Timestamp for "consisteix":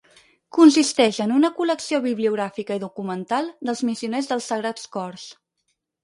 0.57-1.17